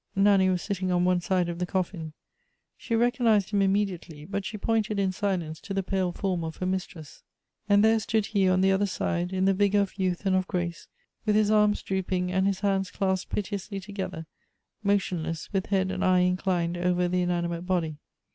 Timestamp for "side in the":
8.87-9.53